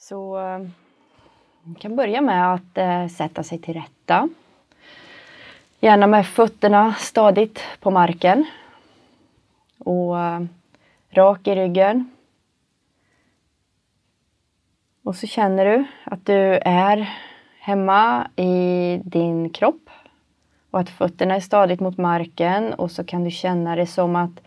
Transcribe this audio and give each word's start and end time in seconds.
Så 0.00 0.34
man 1.62 1.74
kan 1.74 1.96
börja 1.96 2.20
med 2.20 2.54
att 2.54 2.78
eh, 2.78 3.06
sätta 3.06 3.42
sig 3.42 3.58
till 3.58 3.74
rätta. 3.74 4.28
Gärna 5.80 6.06
med 6.06 6.26
fötterna 6.26 6.94
stadigt 6.94 7.60
på 7.80 7.90
marken. 7.90 8.46
Och 9.78 10.20
eh, 10.20 10.40
rak 11.10 11.46
i 11.46 11.54
ryggen. 11.54 12.10
Och 15.02 15.16
så 15.16 15.26
känner 15.26 15.64
du 15.64 15.84
att 16.04 16.26
du 16.26 16.58
är 16.64 17.08
hemma 17.60 18.30
i 18.36 19.00
din 19.04 19.50
kropp 19.50 19.90
och 20.70 20.80
att 20.80 20.90
fötterna 20.90 21.34
är 21.34 21.40
stadigt 21.40 21.80
mot 21.80 21.98
marken 21.98 22.74
och 22.74 22.90
så 22.90 23.04
kan 23.04 23.24
du 23.24 23.30
känna 23.30 23.76
det 23.76 23.86
som 23.86 24.16
att 24.16 24.40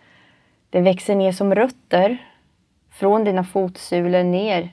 det 0.70 0.82
växer 0.82 1.16
ner 1.16 1.32
som 1.32 1.56
rötter 1.56 2.18
från 2.90 3.24
dina 3.24 3.44
fotsulor 3.44 4.24
ner 4.24 4.72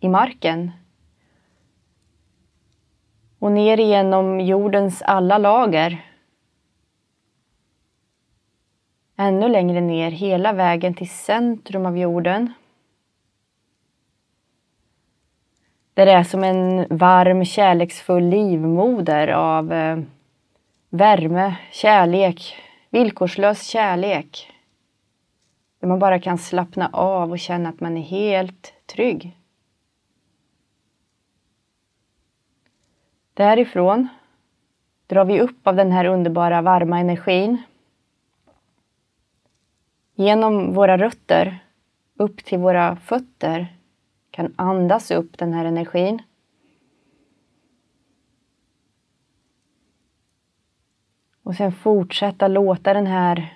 i 0.00 0.08
marken. 0.08 0.70
Och 3.38 3.52
ner 3.52 3.80
igenom 3.80 4.40
jordens 4.40 5.02
alla 5.02 5.38
lager. 5.38 6.04
Ännu 9.16 9.48
längre 9.48 9.80
ner, 9.80 10.10
hela 10.10 10.52
vägen 10.52 10.94
till 10.94 11.10
centrum 11.10 11.86
av 11.86 11.98
jorden. 11.98 12.52
Där 15.94 16.06
det 16.06 16.12
är 16.12 16.24
som 16.24 16.44
en 16.44 16.86
varm, 16.98 17.44
kärleksfull 17.44 18.24
livmoder 18.28 19.28
av 19.28 19.72
eh, 19.72 19.98
värme, 20.88 21.56
kärlek, 21.72 22.56
villkorslös 22.90 23.66
kärlek. 23.66 24.52
Där 25.80 25.88
man 25.88 25.98
bara 25.98 26.20
kan 26.20 26.38
slappna 26.38 26.88
av 26.92 27.30
och 27.30 27.38
känna 27.38 27.68
att 27.68 27.80
man 27.80 27.96
är 27.96 28.02
helt 28.02 28.74
trygg. 28.86 29.36
Därifrån 33.36 34.08
drar 35.06 35.24
vi 35.24 35.40
upp 35.40 35.66
av 35.66 35.76
den 35.76 35.92
här 35.92 36.04
underbara 36.04 36.62
varma 36.62 36.98
energin. 36.98 37.62
Genom 40.14 40.72
våra 40.72 40.98
rötter 40.98 41.58
upp 42.14 42.44
till 42.44 42.58
våra 42.58 42.96
fötter 42.96 43.76
kan 44.30 44.54
andas 44.56 45.10
upp 45.10 45.38
den 45.38 45.52
här 45.52 45.64
energin. 45.64 46.22
Och 51.42 51.54
sen 51.54 51.72
fortsätta 51.72 52.48
låta 52.48 52.94
den 52.94 53.06
här 53.06 53.54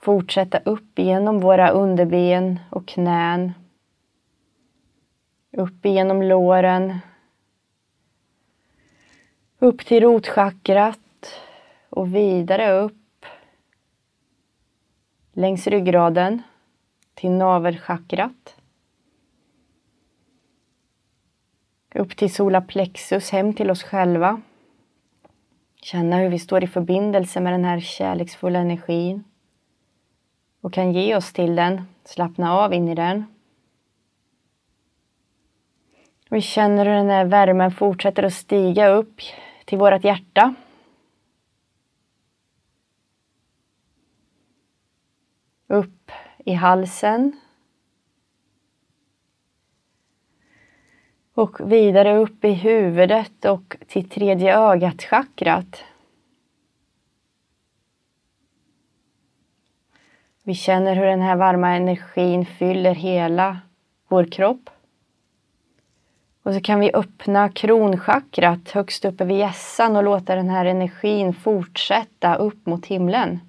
fortsätta 0.00 0.58
upp 0.58 0.98
genom 0.98 1.40
våra 1.40 1.70
underben 1.70 2.60
och 2.70 2.88
knän. 2.88 3.52
Upp 5.52 5.84
genom 5.84 6.22
låren. 6.22 6.98
Upp 9.60 9.86
till 9.86 10.02
rotchakrat 10.02 11.40
och 11.90 12.14
vidare 12.14 12.72
upp 12.72 13.26
längs 15.32 15.66
ryggraden 15.66 16.42
till 17.14 17.30
navelchakrat. 17.30 18.56
Upp 21.94 22.16
till 22.16 22.34
solaplexus, 22.34 23.30
hem 23.30 23.54
till 23.54 23.70
oss 23.70 23.82
själva. 23.82 24.40
Känna 25.82 26.16
hur 26.16 26.28
vi 26.28 26.38
står 26.38 26.64
i 26.64 26.66
förbindelse 26.66 27.40
med 27.40 27.52
den 27.52 27.64
här 27.64 27.80
kärleksfulla 27.80 28.58
energin 28.58 29.24
och 30.60 30.72
kan 30.72 30.92
ge 30.92 31.16
oss 31.16 31.32
till 31.32 31.56
den, 31.56 31.82
slappna 32.04 32.58
av 32.58 32.74
in 32.74 32.88
i 32.88 32.94
den. 32.94 33.24
Vi 36.30 36.40
känner 36.40 36.86
hur 36.86 36.92
den 36.92 37.10
här 37.10 37.24
värmen 37.24 37.70
fortsätter 37.70 38.22
att 38.22 38.34
stiga 38.34 38.88
upp 38.88 39.20
till 39.68 39.78
vårt 39.78 40.04
hjärta. 40.04 40.54
Upp 45.66 46.10
i 46.38 46.52
halsen. 46.52 47.40
Och 51.34 51.72
vidare 51.72 52.18
upp 52.18 52.44
i 52.44 52.52
huvudet 52.52 53.44
och 53.44 53.76
till 53.86 54.08
tredje 54.08 54.58
ögat-chakrat. 54.58 55.84
Vi 60.42 60.54
känner 60.54 60.96
hur 60.96 61.04
den 61.04 61.20
här 61.20 61.36
varma 61.36 61.68
energin 61.76 62.46
fyller 62.46 62.94
hela 62.94 63.60
vår 64.08 64.24
kropp. 64.24 64.70
Och 66.48 66.54
så 66.54 66.60
kan 66.60 66.80
vi 66.80 66.90
öppna 66.94 67.48
kronchakrat 67.48 68.70
högst 68.70 69.04
uppe 69.04 69.24
vid 69.24 69.38
hjässan 69.38 69.96
och 69.96 70.04
låta 70.04 70.34
den 70.34 70.48
här 70.48 70.64
energin 70.64 71.34
fortsätta 71.34 72.34
upp 72.34 72.66
mot 72.66 72.86
himlen. 72.86 73.40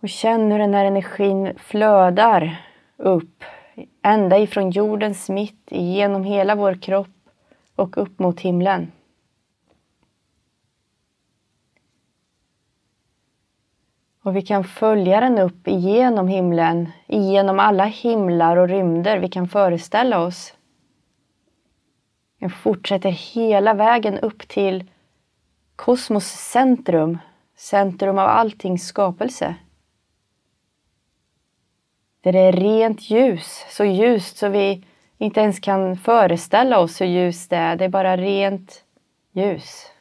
Och 0.00 0.08
känn 0.08 0.52
hur 0.52 0.58
den 0.58 0.74
här 0.74 0.84
energin 0.84 1.58
flödar 1.58 2.66
upp 2.96 3.44
ända 4.02 4.38
ifrån 4.38 4.70
jordens 4.70 5.28
mitt 5.28 5.68
genom 5.70 6.24
hela 6.24 6.54
vår 6.54 6.74
kropp 6.74 7.28
och 7.76 7.98
upp 7.98 8.18
mot 8.18 8.40
himlen. 8.40 8.92
Och 14.22 14.36
vi 14.36 14.42
kan 14.42 14.64
följa 14.64 15.20
den 15.20 15.38
upp 15.38 15.68
igenom 15.68 16.28
himlen, 16.28 16.92
igenom 17.06 17.58
alla 17.58 17.84
himlar 17.84 18.56
och 18.56 18.68
rymder 18.68 19.18
vi 19.18 19.28
kan 19.28 19.48
föreställa 19.48 20.18
oss. 20.20 20.54
Den 22.38 22.50
fortsätter 22.50 23.10
hela 23.10 23.74
vägen 23.74 24.18
upp 24.18 24.48
till 24.48 24.90
kosmos 25.76 26.26
centrum, 26.26 27.18
centrum 27.56 28.18
av 28.18 28.28
alltings 28.28 28.86
skapelse. 28.86 29.54
Där 32.20 32.32
det 32.32 32.38
är 32.38 32.52
rent 32.52 33.10
ljus, 33.10 33.66
så 33.68 33.84
ljust 33.84 34.36
så 34.36 34.48
vi 34.48 34.84
inte 35.18 35.40
ens 35.40 35.60
kan 35.60 35.96
föreställa 35.96 36.78
oss 36.78 37.00
hur 37.00 37.06
ljust 37.06 37.50
det 37.50 37.56
är. 37.56 37.76
Det 37.76 37.84
är 37.84 37.88
bara 37.88 38.16
rent 38.16 38.84
ljus. 39.32 39.91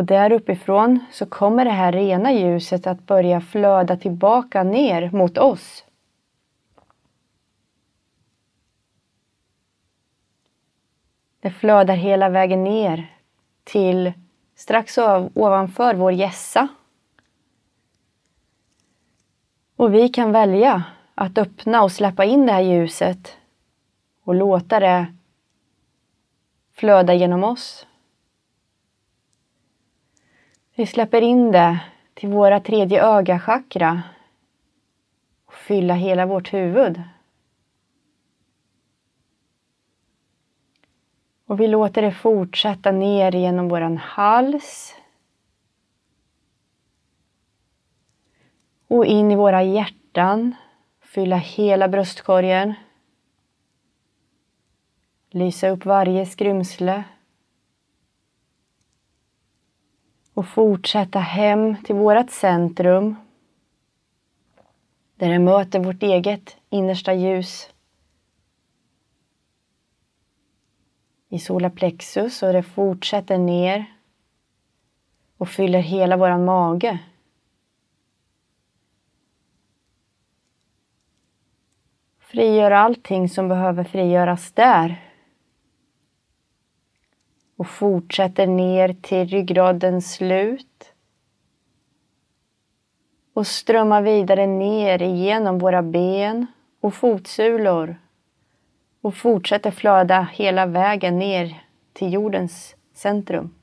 Och 0.00 0.06
där 0.06 0.32
uppifrån 0.32 1.00
så 1.12 1.26
kommer 1.26 1.64
det 1.64 1.70
här 1.70 1.92
rena 1.92 2.32
ljuset 2.32 2.86
att 2.86 3.06
börja 3.06 3.40
flöda 3.40 3.96
tillbaka 3.96 4.62
ner 4.62 5.10
mot 5.10 5.38
oss. 5.38 5.84
Det 11.40 11.50
flödar 11.50 11.96
hela 11.96 12.28
vägen 12.28 12.64
ner 12.64 13.14
till 13.64 14.12
strax 14.54 14.98
ovanför 15.34 15.94
vår 15.94 16.12
gässa. 16.12 16.68
Och 19.76 19.94
vi 19.94 20.08
kan 20.08 20.32
välja 20.32 20.84
att 21.14 21.38
öppna 21.38 21.82
och 21.82 21.92
släppa 21.92 22.24
in 22.24 22.46
det 22.46 22.52
här 22.52 22.60
ljuset 22.60 23.36
och 24.24 24.34
låta 24.34 24.80
det 24.80 25.06
flöda 26.72 27.14
genom 27.14 27.44
oss. 27.44 27.86
Vi 30.80 30.86
släpper 30.86 31.22
in 31.22 31.52
det 31.52 31.80
till 32.14 32.28
våra 32.28 32.60
tredje 32.60 33.04
ögachakra 33.04 34.02
och 35.46 35.54
fylla 35.54 35.94
hela 35.94 36.26
vårt 36.26 36.52
huvud. 36.52 37.02
Och 41.46 41.60
vi 41.60 41.68
låter 41.68 42.02
det 42.02 42.12
fortsätta 42.12 42.92
ner 42.92 43.32
genom 43.32 43.68
våran 43.68 43.96
hals. 43.96 44.96
Och 48.88 49.06
in 49.06 49.30
i 49.30 49.36
våra 49.36 49.62
hjärtan. 49.62 50.54
Fylla 51.00 51.36
hela 51.36 51.88
bröstkorgen. 51.88 52.74
Lysa 55.30 55.68
upp 55.68 55.84
varje 55.84 56.26
skrymsle 56.26 57.04
och 60.40 60.48
fortsätta 60.48 61.18
hem 61.18 61.76
till 61.84 61.94
vårt 61.94 62.30
centrum 62.30 63.16
där 65.16 65.28
det 65.28 65.38
möter 65.38 65.80
vårt 65.80 66.02
eget 66.02 66.56
innersta 66.70 67.14
ljus 67.14 67.70
i 71.28 71.38
solarplexus 71.38 72.42
och 72.42 72.52
det 72.52 72.62
fortsätter 72.62 73.38
ner 73.38 73.84
och 75.36 75.48
fyller 75.48 75.78
hela 75.78 76.16
vår 76.16 76.38
mage. 76.38 76.98
Frigör 82.18 82.70
allting 82.70 83.28
som 83.28 83.48
behöver 83.48 83.84
frigöras 83.84 84.52
där 84.52 85.09
och 87.60 87.66
fortsätter 87.66 88.46
ner 88.46 88.96
till 89.00 89.28
ryggradens 89.28 90.12
slut 90.12 90.92
och 93.34 93.46
strömmar 93.46 94.02
vidare 94.02 94.46
ner 94.46 95.02
igenom 95.02 95.58
våra 95.58 95.82
ben 95.82 96.46
och 96.80 96.94
fotsulor 96.94 97.96
och 99.00 99.14
fortsätter 99.14 99.70
flöda 99.70 100.28
hela 100.32 100.66
vägen 100.66 101.18
ner 101.18 101.62
till 101.92 102.12
jordens 102.12 102.76
centrum. 102.94 103.54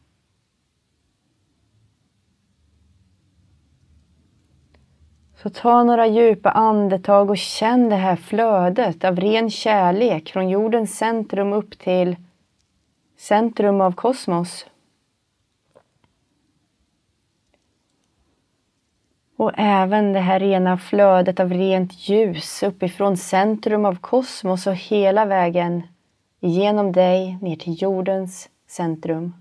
Så 5.35 5.49
ta 5.49 5.83
några 5.83 6.07
djupa 6.07 6.51
andetag 6.51 7.29
och 7.29 7.37
känn 7.37 7.89
det 7.89 7.95
här 7.95 8.15
flödet 8.15 9.03
av 9.03 9.19
ren 9.19 9.49
kärlek 9.49 10.29
från 10.29 10.49
jordens 10.49 10.97
centrum 10.97 11.53
upp 11.53 11.79
till 11.79 12.15
centrum 13.17 13.81
av 13.81 13.91
kosmos. 13.91 14.65
Och 19.35 19.51
även 19.57 20.13
det 20.13 20.19
här 20.19 20.39
rena 20.39 20.77
flödet 20.77 21.39
av 21.39 21.53
rent 21.53 22.09
ljus 22.09 22.63
uppifrån 22.63 23.17
centrum 23.17 23.85
av 23.85 23.95
kosmos 23.95 24.67
och 24.67 24.75
hela 24.75 25.25
vägen 25.25 25.83
genom 26.39 26.91
dig 26.91 27.37
ner 27.41 27.55
till 27.55 27.81
jordens 27.81 28.49
centrum. 28.67 29.33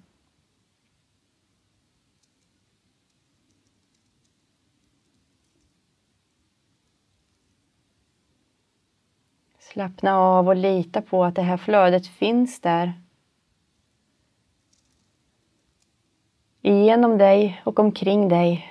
Slappna 9.59 10.19
av 10.19 10.49
och 10.49 10.57
lita 10.57 11.03
på 11.03 11.25
att 11.25 11.35
det 11.35 11.43
här 11.43 11.57
flödet 11.57 12.07
finns 12.07 12.61
där. 12.61 13.06
Genom 16.69 17.19
dig 17.19 17.63
och 17.65 17.79
omkring 17.79 18.29
dig. 18.29 18.67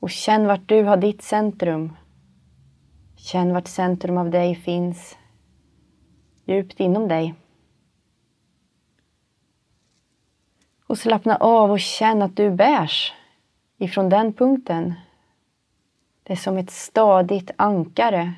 Och 0.00 0.10
känn 0.10 0.46
vart 0.46 0.68
du 0.68 0.82
har 0.82 0.96
ditt 0.96 1.22
centrum. 1.22 1.96
Känn 3.16 3.52
vart 3.52 3.66
centrum 3.66 4.18
av 4.18 4.30
dig 4.30 4.54
finns 4.54 5.18
djupt 6.44 6.80
inom 6.80 7.08
dig. 7.08 7.34
Och 10.86 10.98
slappna 10.98 11.36
av 11.36 11.70
och 11.70 11.80
känn 11.80 12.22
att 12.22 12.36
du 12.36 12.50
bärs 12.50 13.12
ifrån 13.78 14.08
den 14.08 14.32
punkten. 14.32 14.94
Det 16.22 16.32
är 16.32 16.36
som 16.36 16.58
ett 16.58 16.70
stadigt 16.70 17.50
ankare, 17.56 18.32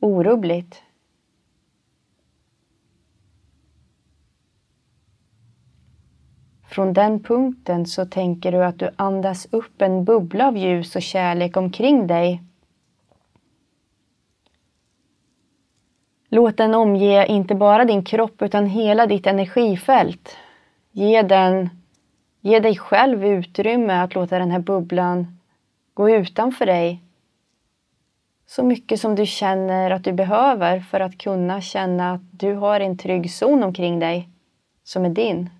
orubbligt. 0.00 0.82
Från 6.76 6.92
den 6.92 7.22
punkten 7.22 7.86
så 7.86 8.06
tänker 8.06 8.52
du 8.52 8.64
att 8.64 8.78
du 8.78 8.90
andas 8.96 9.48
upp 9.50 9.82
en 9.82 10.04
bubbla 10.04 10.48
av 10.48 10.56
ljus 10.56 10.96
och 10.96 11.02
kärlek 11.02 11.56
omkring 11.56 12.06
dig. 12.06 12.42
Låt 16.28 16.56
den 16.56 16.74
omge 16.74 17.26
inte 17.26 17.54
bara 17.54 17.84
din 17.84 18.04
kropp 18.04 18.42
utan 18.42 18.66
hela 18.66 19.06
ditt 19.06 19.26
energifält. 19.26 20.36
Ge, 20.92 21.22
den, 21.22 21.70
ge 22.40 22.60
dig 22.60 22.76
själv 22.76 23.24
utrymme 23.24 23.92
att 23.92 24.14
låta 24.14 24.38
den 24.38 24.50
här 24.50 24.60
bubblan 24.60 25.38
gå 25.94 26.10
utanför 26.10 26.66
dig. 26.66 27.02
Så 28.46 28.64
mycket 28.64 29.00
som 29.00 29.14
du 29.14 29.26
känner 29.26 29.90
att 29.90 30.04
du 30.04 30.12
behöver 30.12 30.80
för 30.80 31.00
att 31.00 31.18
kunna 31.18 31.60
känna 31.60 32.12
att 32.12 32.40
du 32.40 32.54
har 32.54 32.80
en 32.80 32.98
trygg 32.98 33.30
zon 33.30 33.62
omkring 33.62 33.98
dig 33.98 34.28
som 34.84 35.04
är 35.04 35.10
din. 35.10 35.50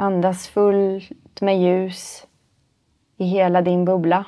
Andas 0.00 0.48
fullt 0.48 1.40
med 1.40 1.60
ljus 1.60 2.26
i 3.16 3.24
hela 3.24 3.62
din 3.62 3.84
bubbla. 3.84 4.24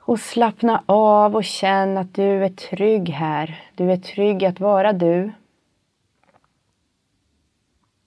Och 0.00 0.20
slappna 0.20 0.82
av 0.86 1.36
och 1.36 1.44
känn 1.44 1.98
att 1.98 2.14
du 2.14 2.44
är 2.44 2.48
trygg 2.48 3.08
här. 3.08 3.70
Du 3.74 3.92
är 3.92 3.96
trygg 3.96 4.44
att 4.44 4.60
vara 4.60 4.92
du. 4.92 5.32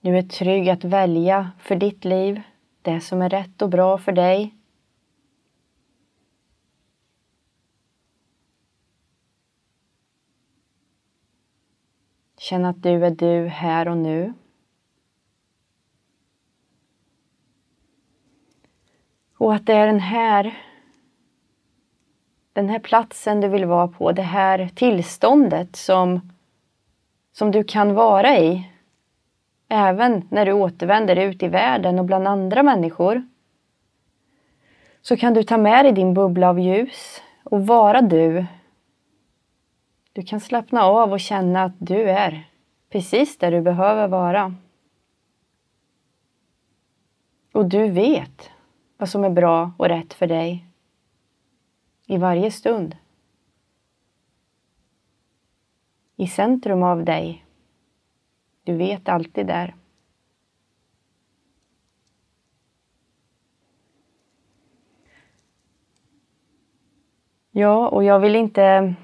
Du 0.01 0.17
är 0.17 0.23
trygg 0.23 0.69
att 0.69 0.83
välja 0.83 1.51
för 1.59 1.75
ditt 1.75 2.05
liv 2.05 2.41
det 2.81 3.01
som 3.01 3.21
är 3.21 3.29
rätt 3.29 3.61
och 3.61 3.69
bra 3.69 3.97
för 3.97 4.11
dig. 4.11 4.56
Känn 12.49 12.65
att 12.65 12.83
du 12.83 13.05
är 13.05 13.11
du 13.11 13.47
här 13.47 13.87
och 13.87 13.97
nu. 13.97 14.33
Och 19.37 19.53
att 19.53 19.65
det 19.65 19.73
är 19.73 19.87
den 19.87 19.99
här, 19.99 20.57
den 22.53 22.69
här 22.69 22.79
platsen 22.79 23.41
du 23.41 23.47
vill 23.47 23.65
vara 23.65 23.87
på, 23.87 24.11
det 24.11 24.21
här 24.21 24.69
tillståndet 24.75 25.75
som, 25.75 26.31
som 27.33 27.51
du 27.51 27.63
kan 27.63 27.93
vara 27.93 28.37
i. 28.37 28.69
Även 29.67 30.27
när 30.29 30.45
du 30.45 30.53
återvänder 30.53 31.15
ut 31.15 31.43
i 31.43 31.47
världen 31.47 31.99
och 31.99 32.05
bland 32.05 32.27
andra 32.27 32.63
människor. 32.63 33.27
Så 35.01 35.17
kan 35.17 35.33
du 35.33 35.43
ta 35.43 35.57
med 35.57 35.85
dig 35.85 35.91
din 35.91 36.13
bubbla 36.13 36.49
av 36.49 36.59
ljus 36.59 37.21
och 37.43 37.67
vara 37.67 38.01
du 38.01 38.45
du 40.17 40.23
kan 40.23 40.39
slappna 40.39 40.83
av 40.83 41.11
och 41.11 41.19
känna 41.19 41.63
att 41.63 41.73
du 41.77 42.09
är 42.09 42.49
precis 42.89 43.37
där 43.37 43.51
du 43.51 43.61
behöver 43.61 44.07
vara. 44.07 44.55
Och 47.51 47.65
du 47.65 47.89
vet 47.89 48.49
vad 48.97 49.09
som 49.09 49.23
är 49.23 49.29
bra 49.29 49.71
och 49.77 49.87
rätt 49.87 50.13
för 50.13 50.27
dig 50.27 50.65
i 52.05 52.17
varje 52.17 52.51
stund. 52.51 52.97
I 56.15 56.27
centrum 56.27 56.83
av 56.83 57.05
dig. 57.05 57.45
Du 58.63 58.75
vet 58.75 59.09
alltid 59.09 59.47
där. 59.47 59.75
Ja, 67.51 67.87
och 67.87 68.03
jag 68.03 68.19
vill 68.19 68.35
inte 68.35 68.95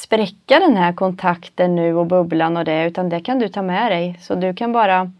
spräcka 0.00 0.58
den 0.58 0.76
här 0.76 0.92
kontakten 0.92 1.74
nu 1.74 1.94
och 1.94 2.06
bubblan 2.06 2.56
och 2.56 2.64
det, 2.64 2.86
utan 2.86 3.08
det 3.08 3.20
kan 3.20 3.38
du 3.38 3.48
ta 3.48 3.62
med 3.62 3.92
dig. 3.92 4.18
Så 4.20 4.34
du 4.34 4.54
kan 4.54 4.72
bara 4.72 5.12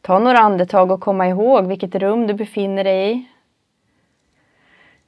ta 0.00 0.18
några 0.18 0.38
andetag 0.38 0.90
och 0.90 1.00
komma 1.00 1.28
ihåg 1.28 1.66
vilket 1.66 1.94
rum 1.94 2.26
du 2.26 2.34
befinner 2.34 2.84
dig 2.84 3.12
i. 3.12 3.26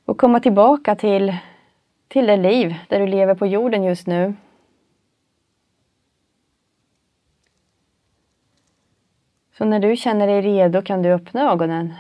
Och 0.05 0.19
komma 0.19 0.41
tillbaka 0.41 0.95
till, 0.95 1.37
till 2.09 2.27
det 2.27 2.37
liv 2.37 2.75
där 2.89 3.01
du 3.01 3.07
lever 3.07 3.35
på 3.35 3.47
jorden 3.47 3.85
just 3.85 4.07
nu. 4.07 4.35
Så 9.59 9.65
när 9.65 9.81
du 9.81 9.97
känner 9.97 10.27
dig 10.27 10.41
redo 10.41 10.83
kan 10.83 11.03
du 11.03 11.13
öppna 11.13 11.53
ögonen. 11.53 11.95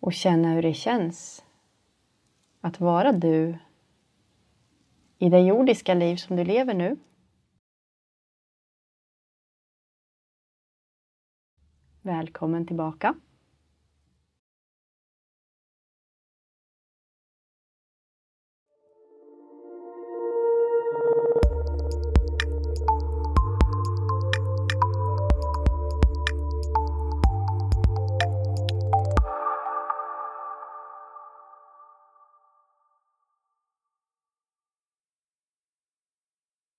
Och 0.00 0.12
känna 0.12 0.48
hur 0.48 0.62
det 0.62 0.74
känns 0.74 1.44
att 2.60 2.80
vara 2.80 3.12
du 3.12 3.58
i 5.18 5.28
det 5.28 5.40
jordiska 5.40 5.94
liv 5.94 6.16
som 6.16 6.36
du 6.36 6.44
lever 6.44 6.74
nu. 6.74 6.96
Välkommen 12.02 12.66
tillbaka. 12.66 13.14